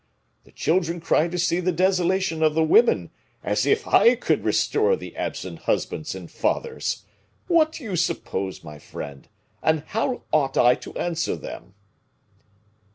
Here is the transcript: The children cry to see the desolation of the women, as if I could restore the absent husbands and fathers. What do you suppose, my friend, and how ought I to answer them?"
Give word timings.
The 0.45 0.51
children 0.51 0.99
cry 0.99 1.27
to 1.27 1.37
see 1.37 1.59
the 1.59 1.71
desolation 1.71 2.41
of 2.41 2.55
the 2.55 2.63
women, 2.63 3.11
as 3.43 3.67
if 3.67 3.87
I 3.87 4.15
could 4.15 4.43
restore 4.43 4.95
the 4.95 5.15
absent 5.15 5.59
husbands 5.69 6.15
and 6.15 6.25
fathers. 6.31 7.05
What 7.45 7.73
do 7.73 7.83
you 7.83 7.95
suppose, 7.95 8.63
my 8.63 8.79
friend, 8.79 9.29
and 9.61 9.81
how 9.85 10.23
ought 10.33 10.57
I 10.57 10.73
to 10.73 10.97
answer 10.97 11.35
them?" 11.35 11.75